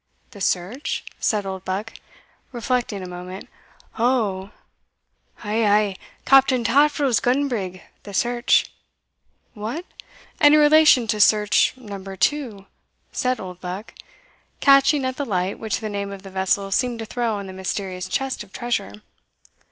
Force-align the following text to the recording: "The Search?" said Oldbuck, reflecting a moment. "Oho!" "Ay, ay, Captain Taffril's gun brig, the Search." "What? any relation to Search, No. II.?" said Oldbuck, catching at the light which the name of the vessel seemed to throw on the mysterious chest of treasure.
"The 0.31 0.41
Search?" 0.41 1.03
said 1.19 1.45
Oldbuck, 1.45 1.93
reflecting 2.51 3.03
a 3.03 3.07
moment. 3.07 3.47
"Oho!" 3.99 4.49
"Ay, 5.43 5.63
ay, 5.63 5.95
Captain 6.25 6.63
Taffril's 6.63 7.19
gun 7.19 7.47
brig, 7.47 7.83
the 8.01 8.11
Search." 8.11 8.71
"What? 9.53 9.85
any 10.39 10.57
relation 10.57 11.05
to 11.05 11.21
Search, 11.21 11.73
No. 11.77 12.03
II.?" 12.33 12.65
said 13.11 13.39
Oldbuck, 13.39 13.93
catching 14.59 15.05
at 15.05 15.17
the 15.17 15.23
light 15.23 15.59
which 15.59 15.81
the 15.81 15.87
name 15.87 16.11
of 16.11 16.23
the 16.23 16.31
vessel 16.31 16.71
seemed 16.71 16.97
to 16.97 17.05
throw 17.05 17.35
on 17.35 17.45
the 17.45 17.53
mysterious 17.53 18.09
chest 18.09 18.41
of 18.43 18.51
treasure. 18.51 19.03